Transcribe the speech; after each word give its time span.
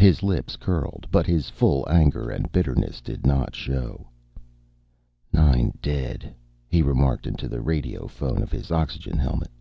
His 0.00 0.24
lips 0.24 0.56
curled. 0.56 1.06
But 1.12 1.28
his 1.28 1.48
full 1.48 1.86
anger 1.88 2.28
and 2.28 2.50
bitterness 2.50 3.00
didn't 3.00 3.54
show. 3.54 4.08
"Nine 5.32 5.78
dead," 5.80 6.34
he 6.66 6.82
remarked 6.82 7.24
into 7.24 7.46
the 7.48 7.60
radio 7.62 8.08
phone 8.08 8.42
of 8.42 8.50
his 8.50 8.72
oxygen 8.72 9.16
helmet. 9.16 9.52